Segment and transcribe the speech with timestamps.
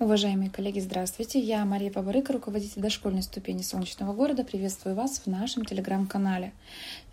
[0.00, 1.40] Уважаемые коллеги, здравствуйте.
[1.40, 4.44] Я Мария Паварыка, руководитель дошкольной ступени Солнечного города.
[4.44, 6.52] Приветствую вас в нашем телеграм-канале.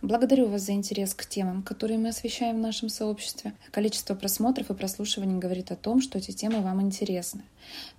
[0.03, 3.53] Благодарю вас за интерес к темам, которые мы освещаем в нашем сообществе.
[3.71, 7.41] Количество просмотров и прослушиваний говорит о том, что эти темы вам интересны.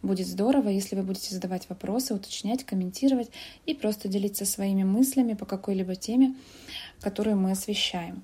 [0.02, 3.30] Будет здорово, если вы будете задавать вопросы, уточнять, комментировать
[3.66, 6.36] и просто делиться своими мыслями по какой-либо теме,
[7.00, 8.22] которую мы освещаем.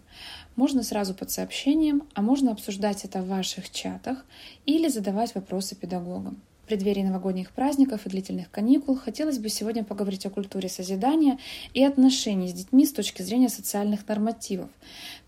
[0.54, 4.24] Можно сразу под сообщением, а можно обсуждать это в ваших чатах
[4.64, 6.40] или задавать вопросы педагогам
[6.72, 11.38] преддверии новогодних праздников и длительных каникул хотелось бы сегодня поговорить о культуре созидания
[11.74, 14.70] и отношений с детьми с точки зрения социальных нормативов,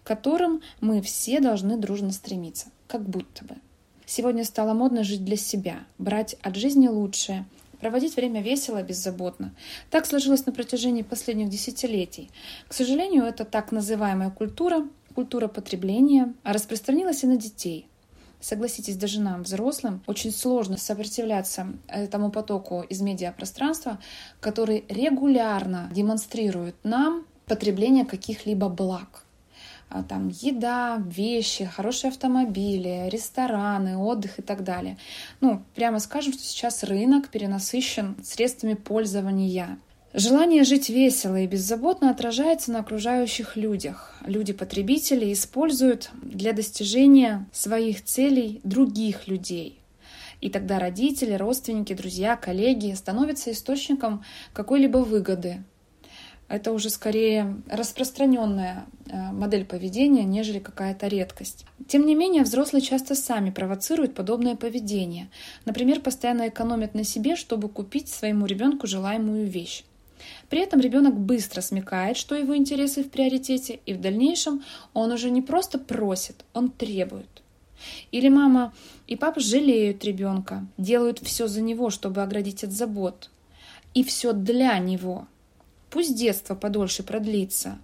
[0.02, 3.56] к которым мы все должны дружно стремиться, как будто бы.
[4.06, 7.44] Сегодня стало модно жить для себя, брать от жизни лучшее,
[7.78, 9.54] проводить время весело беззаботно.
[9.90, 12.30] Так сложилось на протяжении последних десятилетий.
[12.68, 17.86] К сожалению, эта так называемая культура, культура потребления, распространилась и на детей–
[18.44, 23.98] Согласитесь, даже нам, взрослым, очень сложно сопротивляться этому потоку из медиапространства,
[24.40, 29.24] который регулярно демонстрирует нам потребление каких-либо благ
[29.88, 34.98] а, там еда, вещи, хорошие автомобили, рестораны, отдых и так далее.
[35.40, 39.78] Ну, прямо скажем, что сейчас рынок перенасыщен средствами пользования.
[40.16, 44.14] Желание жить весело и беззаботно отражается на окружающих людях.
[44.24, 49.80] Люди-потребители используют для достижения своих целей других людей.
[50.40, 55.64] И тогда родители, родственники, друзья, коллеги становятся источником какой-либо выгоды.
[56.46, 61.66] Это уже скорее распространенная э, модель поведения, нежели какая-то редкость.
[61.88, 65.28] Тем не менее, взрослые часто сами провоцируют подобное поведение.
[65.64, 69.82] Например, постоянно экономят на себе, чтобы купить своему ребенку желаемую вещь.
[70.48, 75.30] При этом ребенок быстро смекает, что его интересы в приоритете, и в дальнейшем он уже
[75.30, 77.42] не просто просит, он требует.
[78.12, 78.72] Или мама
[79.06, 83.30] и папа жалеют ребенка, делают все за него, чтобы оградить от забот.
[83.94, 85.26] И все для него.
[85.90, 87.78] Пусть детство подольше продлится.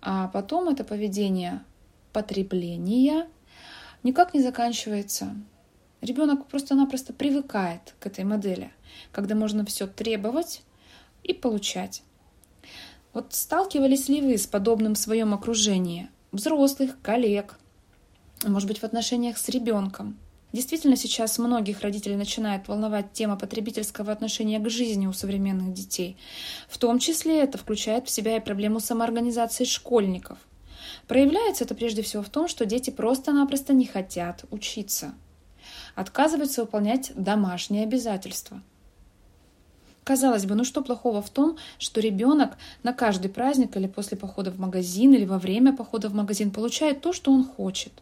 [0.00, 1.62] А потом это поведение
[2.12, 3.28] потребления
[4.02, 5.34] никак не заканчивается.
[6.00, 8.72] Ребенок просто-напросто привыкает к этой модели,
[9.12, 10.62] когда можно все требовать,
[11.22, 12.02] и получать.
[13.12, 16.08] Вот сталкивались ли вы с подобным в своем окружении?
[16.30, 17.58] Взрослых, коллег,
[18.44, 20.16] может быть, в отношениях с ребенком?
[20.52, 26.16] Действительно, сейчас многих родителей начинает волновать тема потребительского отношения к жизни у современных детей.
[26.68, 30.38] В том числе это включает в себя и проблему самоорганизации школьников.
[31.06, 35.14] Проявляется это прежде всего в том, что дети просто-напросто не хотят учиться.
[35.94, 38.62] Отказываются выполнять домашние обязательства–
[40.04, 44.50] Казалось бы, ну что плохого в том, что ребенок на каждый праздник или после похода
[44.50, 47.92] в магазин или во время похода в магазин получает то, что он хочет.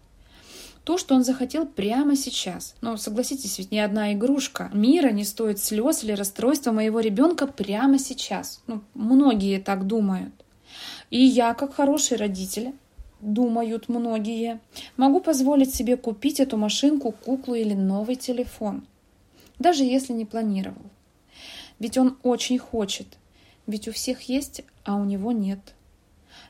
[0.84, 2.74] То, что он захотел прямо сейчас.
[2.80, 7.98] Но согласитесь, ведь ни одна игрушка мира не стоит слез или расстройства моего ребенка прямо
[7.98, 8.62] сейчас.
[8.66, 10.32] Ну, многие так думают.
[11.10, 12.72] И я, как хороший родитель,
[13.20, 14.60] думают многие,
[14.96, 18.86] могу позволить себе купить эту машинку, куклу или новый телефон,
[19.58, 20.82] даже если не планировал.
[21.78, 23.06] Ведь он очень хочет.
[23.66, 25.74] Ведь у всех есть, а у него нет.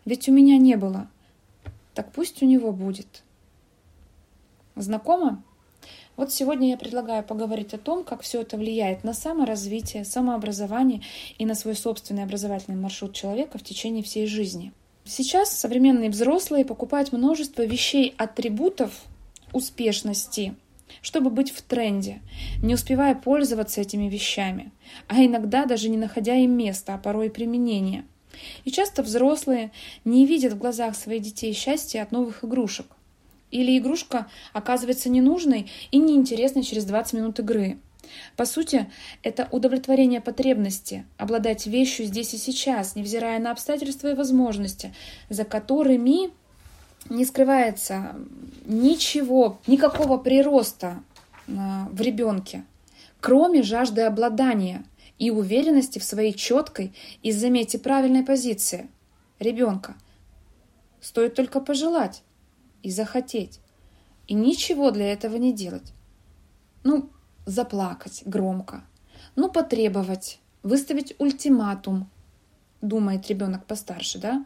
[0.05, 1.09] Ведь у меня не было.
[1.95, 3.23] Так пусть у него будет.
[4.77, 5.43] Знакомо?
[6.17, 11.03] Вот сегодня я предлагаю поговорить о том, как все это влияет на саморазвитие, самообразование
[11.39, 14.73] и на свой собственный образовательный маршрут человека в течение всей жизни.
[15.05, 18.93] Сейчас современные взрослые покупают множество вещей, атрибутов
[19.53, 20.55] успешности–
[21.03, 22.21] чтобы быть в тренде,
[22.63, 24.73] не успевая пользоваться этими вещами,
[25.07, 28.05] а иногда даже не находя им места, а порой и применения.
[28.65, 29.73] И часто взрослые
[30.05, 32.87] не видят в глазах своих детей счастья от новых игрушек.
[33.51, 37.79] Или игрушка оказывается ненужной и неинтересной через 20 минут игры.
[38.37, 38.91] По сути,
[39.23, 44.95] это удовлетворение потребности обладать вещью здесь и сейчас, невзирая на обстоятельства и возможности,
[45.29, 46.31] за которыми
[47.11, 48.15] не скрывается
[48.67, 51.03] ничего, никакого прироста
[51.49, 52.65] а, в ребенке,
[53.21, 54.85] кроме жажды обладания
[55.19, 58.89] и уверенности в своей четкой и, заметьте, правильной позиции
[59.39, 59.95] ребенка.
[61.01, 62.23] Стоит только пожелать
[62.83, 63.61] и захотеть,
[64.27, 65.93] и ничего для этого не делать.
[66.85, 67.11] Ну,
[67.47, 68.85] заплакать громко,
[69.37, 72.09] ну, потребовать, выставить ультиматум,
[72.81, 74.45] думает ребенок постарше, да?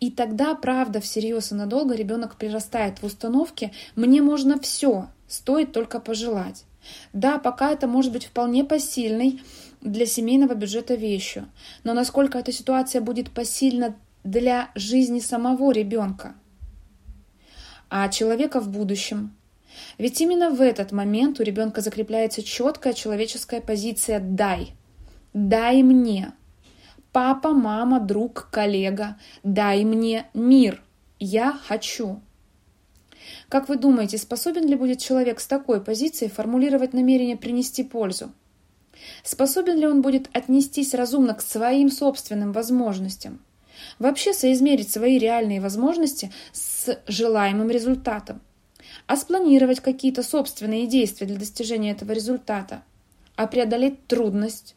[0.00, 6.00] И тогда, правда, всерьез и надолго ребенок прирастает в установке «мне можно все, стоит только
[6.00, 6.64] пожелать».
[7.12, 9.40] Да, пока это может быть вполне посильной
[9.80, 11.48] для семейного бюджета вещью,
[11.84, 16.34] но насколько эта ситуация будет посильна для жизни самого ребенка,
[17.88, 19.36] а человека в будущем,
[19.98, 24.72] Ведь именно в этот момент у ребенка закрепляется четкая человеческая позиция «дай».
[25.34, 26.32] «Дай мне».
[27.16, 30.82] Папа, мама, друг, коллега, дай мне мир.
[31.18, 32.20] Я хочу.
[33.48, 38.32] Как вы думаете, способен ли будет человек с такой позицией формулировать намерение принести пользу?
[39.24, 43.40] Способен ли он будет отнестись разумно к своим собственным возможностям?
[43.98, 48.42] Вообще соизмерить свои реальные возможности с желаемым результатом?
[49.06, 52.82] А спланировать какие-то собственные действия для достижения этого результата?
[53.36, 54.76] А преодолеть трудность?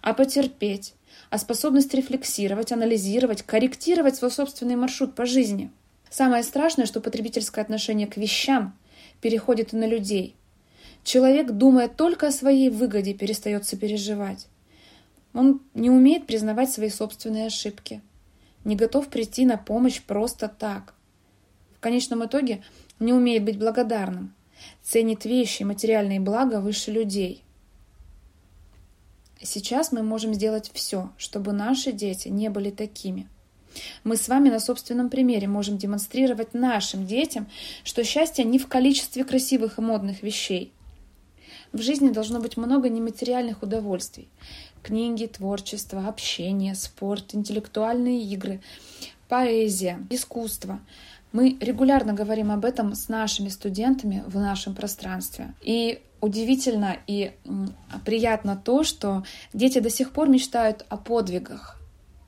[0.00, 0.94] А потерпеть?
[1.34, 5.68] А способность рефлексировать, анализировать, корректировать свой собственный маршрут по жизни?
[6.08, 8.78] Самое страшное, что потребительское отношение к вещам
[9.20, 10.36] переходит и на людей–
[11.04, 14.46] Человек, думая только о своей выгоде, перестает сопереживать.
[15.34, 18.00] Он не умеет признавать свои собственные ошибки,
[18.64, 20.94] не готов прийти на помощь просто так.
[21.76, 22.62] В конечном итоге
[22.98, 24.32] не умеет быть благодарным,
[24.82, 27.43] ценит вещи и материальные блага выше людей.
[29.44, 33.28] Сейчас мы можем сделать все, чтобы наши дети не были такими.
[34.02, 37.48] Мы с вами на собственном примере можем демонстрировать нашим детям,
[37.82, 40.72] что счастье не в количестве красивых и модных вещей–
[41.74, 44.28] в жизни должно быть много нематериальных удовольствий.
[44.84, 48.60] Книги, творчество, общение, спорт, интеллектуальные игры,
[49.28, 50.78] поэзия, искусство.
[51.34, 55.52] Мы регулярно говорим об этом с нашими студентами в нашем пространстве.
[55.62, 57.32] И удивительно и
[58.04, 61.76] приятно то, что дети до сих пор мечтают о подвигах,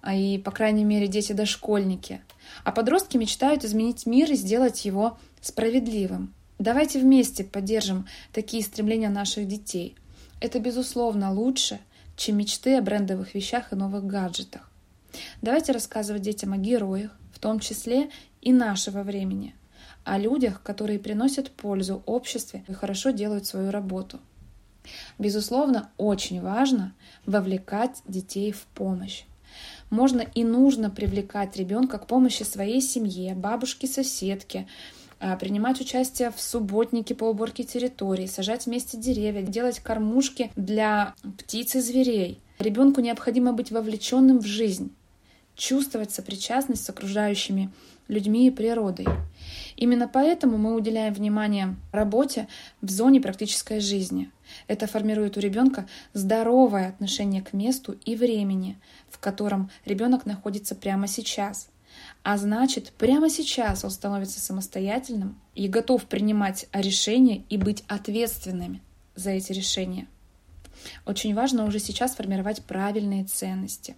[0.02, 2.20] а и, по крайней мере, дети-дошкольники.
[2.64, 6.34] А подростки мечтают изменить мир и сделать его справедливым.
[6.58, 9.94] Давайте вместе поддержим такие стремления наших детей.
[10.40, 11.78] Это, безусловно, лучше,
[12.16, 14.68] чем мечты о брендовых вещах и новых гаджетах.
[15.42, 18.10] Давайте рассказывать детям о героях, в том числе
[18.40, 19.54] и нашего времени,
[20.04, 24.20] о людях, которые приносят пользу обществу и хорошо делают свою работу.
[25.18, 26.94] Безусловно, очень важно
[27.24, 29.24] вовлекать детей в помощь.
[29.90, 34.66] Можно и нужно привлекать ребенка к помощи своей семье, бабушке, соседке,
[35.18, 41.76] а, принимать участие в субботнике по уборке территории, сажать вместе деревья, делать кормушки для птиц
[41.76, 42.40] и зверей.
[42.58, 44.92] Ребенку необходимо быть вовлеченным в жизнь,
[45.54, 47.70] чувствовать сопричастность с окружающими
[48.08, 49.06] людьми и природой.
[49.76, 52.48] Именно поэтому мы уделяем внимание работе
[52.80, 54.30] в зоне практической жизни.
[54.68, 61.06] Это формирует у ребенка здоровое отношение к месту и времени, в котором ребенок находится прямо
[61.06, 61.68] сейчас–
[62.22, 68.82] а значит, прямо сейчас он становится самостоятельным и готов принимать решения и быть ответственными
[69.14, 70.08] за эти решения.
[71.04, 73.96] Очень важно уже сейчас формировать правильные ценности.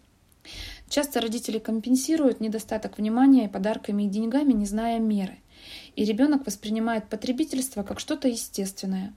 [0.89, 5.39] Часто родители компенсируют недостаток внимания подарками и деньгами, не зная меры.
[5.97, 9.13] И ребенок воспринимает потребительство как что-то естественное.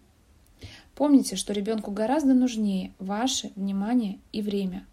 [0.96, 4.86] Помните, что ребенку гораздо нужнее ваше внимание и время.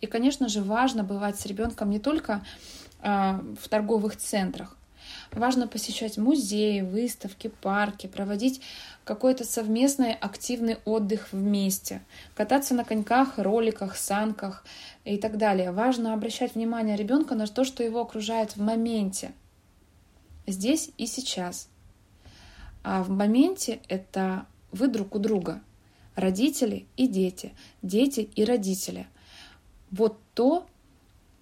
[0.00, 2.44] И, конечно же, важно бывать с ребенком не только
[3.00, 4.76] а, в торговых центрах.
[5.36, 8.60] Важно посещать музеи, выставки, парки, проводить
[9.02, 12.02] какой-то совместный активный отдых вместе,
[12.36, 14.64] кататься на коньках, роликах, санках
[15.04, 15.72] и так далее.
[15.72, 19.32] Важно обращать внимание ребенка на то, что его окружает в моменте,
[20.46, 21.68] здесь и сейчас.
[22.84, 25.60] А в моменте это вы друг у друга,
[26.14, 29.08] родители и дети, дети и родители.
[29.90, 30.66] Вот то,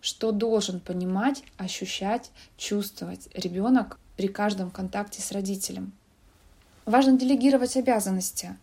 [0.03, 5.93] что должен понимать, ощущать, чувствовать ребенок при каждом контакте с родителем.
[6.85, 8.57] Важно делегировать обязанности.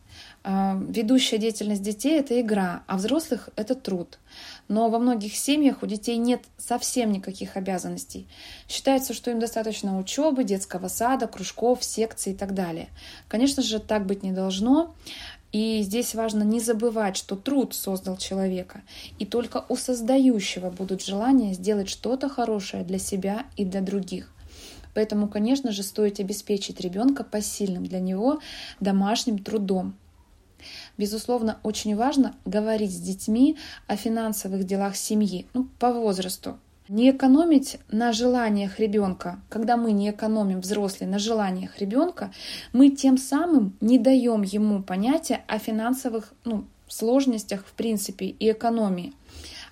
[0.43, 4.19] А, ведущая деятельность детей— это игра, а взрослых— это труд.
[4.67, 8.27] Но во многих семьях у детей нет совсем никаких обязанностей.
[8.67, 12.89] Считается, что им достаточно учебы, детского сада, кружков, секций и так далее.
[13.29, 14.93] Конечно же, так быть не должно.
[15.51, 18.83] И здесь важно не забывать, что труд создал человека,
[19.17, 24.31] и только у создающего будут желания сделать что-то хорошее для себя и для других.
[24.93, 28.39] Поэтому, конечно же, стоит обеспечить ребенка посильным для него
[28.79, 29.95] домашним трудом.
[30.97, 36.59] Безусловно, очень важно говорить с детьми о финансовых делах семьи ну, по возрасту,
[36.89, 42.33] не экономить на желаниях ребенка, когда мы не экономим взрослые на желаниях ребенка,
[42.73, 49.13] мы тем самым не даем ему понятия о финансовых ну, сложностях в принципе и экономии.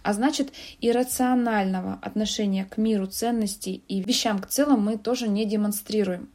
[0.04, 6.30] А значит, иррационального отношения к миру ценностей и вещам к целом мы тоже не демонстрируем.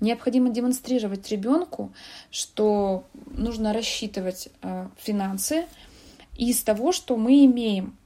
[0.00, 1.92] Необходимо демонстрировать ребенку,
[2.32, 5.66] что нужно рассчитывать э, финансы
[6.36, 7.96] из того, что мы имеем,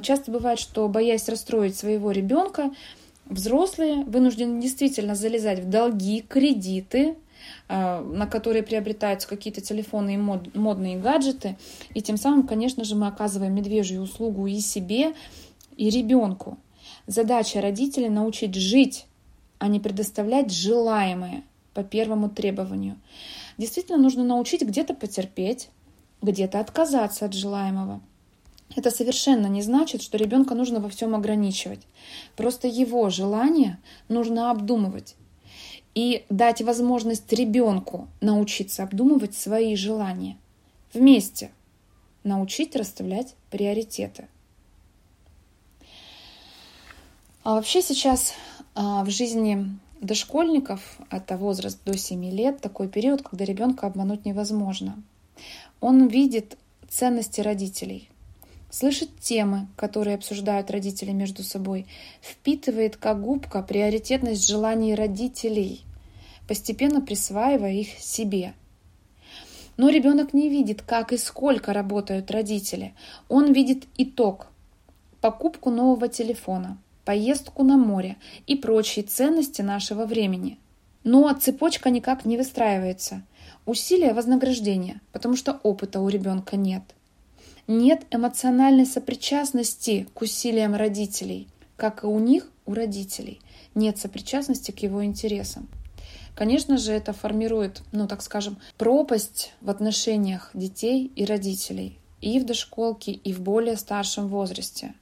[0.00, 2.72] часто бывает, что боясь расстроить своего ребенка,
[3.26, 7.16] взрослые вынуждены действительно залезать в долги, кредиты,
[7.68, 11.56] на которые приобретаются какие-то телефоны и мод, модные гаджеты.
[11.92, 15.14] И тем самым, конечно же, мы оказываем медвежью услугу и себе,
[15.76, 16.58] и ребенку.
[17.06, 19.06] Задача родителей научить жить,
[19.58, 21.42] а не предоставлять желаемое
[21.74, 22.96] по первому требованию.
[23.58, 25.68] Действительно, нужно научить где-то потерпеть,
[26.20, 28.00] где-то отказаться от желаемого.
[28.74, 31.80] Это совершенно не значит, что ребенка нужно во всем ограничивать.
[32.36, 35.14] Просто его желание нужно обдумывать
[35.94, 40.38] и дать возможность ребенку научиться обдумывать свои желания.
[40.94, 41.50] Вместе
[42.24, 44.28] научить расставлять приоритеты.
[47.44, 48.34] А вообще сейчас
[48.74, 49.66] а, в жизни
[50.00, 55.02] дошкольников, это возраст до 7 лет, такой период, когда ребенка обмануть невозможно.
[55.80, 56.56] Он видит
[56.88, 58.08] ценности родителей,
[58.72, 61.86] слышит темы, которые обсуждают родители между собой,
[62.22, 65.82] впитывает как губка приоритетность желаний родителей,
[66.48, 68.54] постепенно присваивая их себе.
[69.76, 72.94] Но ребенок не видит, как и сколько работают родители.
[73.28, 74.48] Он видит итог–
[75.20, 80.58] покупку нового телефона, поездку на море и прочие ценности нашего времени.
[81.04, 83.22] Но цепочка никак не выстраивается.
[83.66, 86.82] Усилия вознаграждения, потому что опыта у ребенка нет.
[87.68, 93.40] Нет эмоциональной сопричастности к усилиям родителей, как и у них, у родителей.
[93.74, 95.68] Нет сопричастности к его интересам.
[96.34, 102.46] Конечно же, это формирует, ну так скажем, пропасть в отношениях детей и родителей и в
[102.46, 104.94] дошколке, и в более старшем возрасте.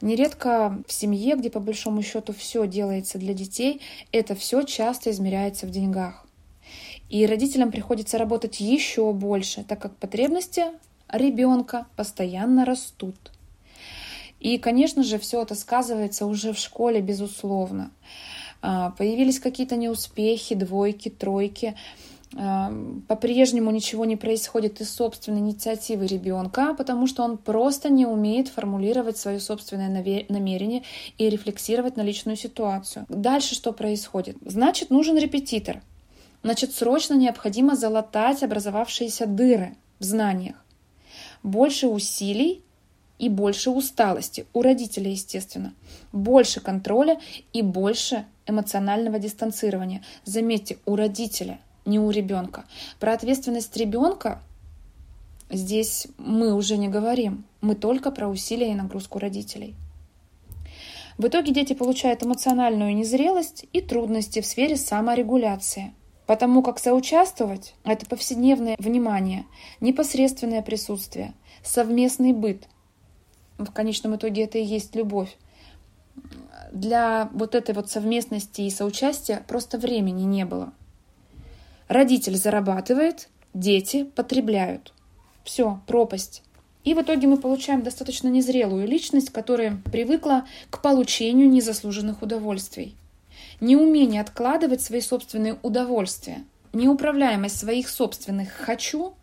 [0.00, 3.80] Нередко в семье, где по большому счету все делается для детей,
[4.12, 6.24] это все часто измеряется в деньгах.
[7.08, 10.66] И родителям приходится работать еще больше, так как потребности
[11.12, 13.16] ребенка постоянно растут.
[14.40, 17.90] И, конечно же, все это сказывается уже в школе, безусловно.
[18.62, 21.76] А, появились какие-то неуспехи, двойки, тройки.
[22.36, 22.72] А,
[23.08, 29.16] по-прежнему ничего не происходит из собственной инициативы ребенка, потому что он просто не умеет формулировать
[29.16, 29.88] свое собственное
[30.28, 30.82] намерение
[31.16, 33.06] и рефлексировать на личную ситуацию.
[33.08, 34.36] Дальше что происходит?
[34.44, 35.82] Значит, нужен репетитор.
[36.44, 40.56] Значит, срочно необходимо залатать образовавшиеся дыры в знаниях.
[41.42, 42.62] Больше усилий
[43.18, 45.74] и больше усталости у родителей, естественно.
[46.12, 47.20] Больше контроля
[47.52, 50.02] и больше эмоционального дистанцирования.
[50.24, 52.64] Заметьте, у родителя, не у ребенка.
[53.00, 54.40] Про ответственность ребенка
[55.50, 57.44] здесь мы уже не говорим.
[57.60, 59.74] Мы только про усилия и нагрузку родителей.
[61.18, 65.92] В итоге дети получают эмоциональную незрелость и трудности в сфере саморегуляции.
[66.28, 69.46] Потому как соучаствовать– это повседневное внимание,
[69.80, 71.32] непосредственное присутствие,
[71.64, 72.68] совместный быт.
[73.56, 75.34] В конечном итоге это и есть любовь
[76.70, 80.74] для вот этой вот совместности и соучастия просто времени не было.
[81.88, 84.92] Родитель зарабатывает, дети потребляют.
[85.44, 86.42] Все, пропасть.
[86.84, 92.96] И в итоге мы получаем достаточно незрелую личность, которая привыкла к получению незаслуженных удовольствий.
[93.60, 99.14] Неумение откладывать свои собственные удовольствия, неуправляемость своих собственных «хочу»,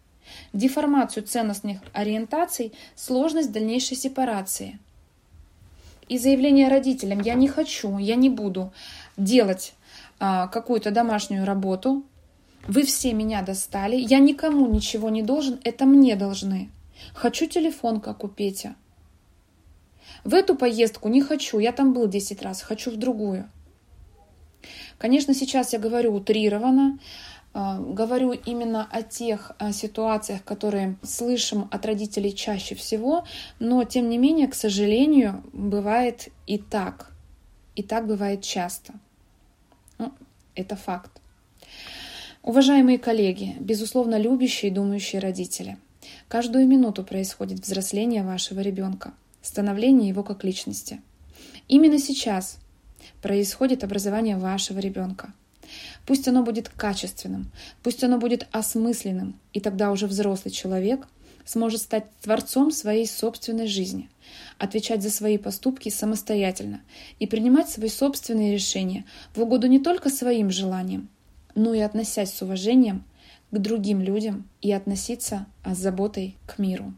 [0.53, 4.79] деформацию ценностных ориентаций, сложность дальнейшей сепарации–
[6.07, 8.71] и заявление родителям «я не хочу, я не буду
[9.17, 9.73] делать
[10.19, 12.03] а, какую-то домашнюю работу,
[12.67, 16.69] вы все меня достали, я никому ничего не должен, это мне должны.
[17.13, 18.75] Хочу телефон, как у Петя.
[20.23, 23.49] В эту поездку не хочу, я там был 10 раз, хочу в другую.
[24.97, 26.99] Конечно, сейчас я говорю утрированно,
[27.53, 33.25] а, говорю именно о тех ситуациях, которые слышим от родителей чаще всего,
[33.59, 37.11] но тем не менее, к сожалению, бывает и так.
[37.75, 38.93] И так бывает часто.
[39.97, 40.11] Ну,
[40.55, 41.21] это факт.
[42.41, 45.77] Уважаемые коллеги, безусловно, любящие и думающие родители,
[46.27, 51.01] каждую минуту происходит взросление вашего ребенка, становление его как личности.
[51.67, 52.59] Именно сейчас
[53.21, 55.33] происходит образование вашего ребенка–
[56.05, 57.51] Пусть оно будет качественным,
[57.83, 61.07] пусть оно будет осмысленным, и тогда уже взрослый человек
[61.45, 64.09] сможет стать творцом своей собственной жизни,
[64.57, 66.81] отвечать за свои поступки самостоятельно
[67.19, 71.07] и принимать свои собственные решения в угоду не только своим желаниям,
[71.53, 73.03] но и относясь с уважением
[73.51, 76.93] к другим людям и относиться с заботой к миру.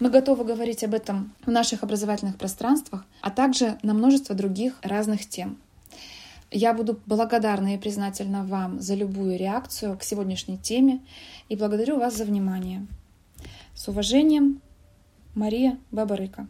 [0.00, 5.28] Мы готовы говорить об этом в наших образовательных пространствах, а также на множество других разных
[5.28, 5.58] тем.
[6.50, 11.00] Я буду благодарна и признательна вам за любую реакцию к сегодняшней теме
[11.48, 12.86] и благодарю вас за внимание.
[13.74, 14.62] С уважением,
[15.34, 16.46] Мария Бабарыка.